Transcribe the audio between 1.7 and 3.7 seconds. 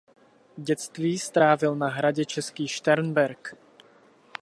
na hradě Český Šternberk.